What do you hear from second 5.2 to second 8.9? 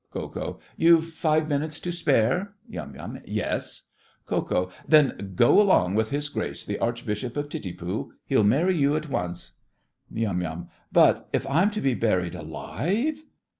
go along with his Grace the Archbishop of Titipu; he'll marry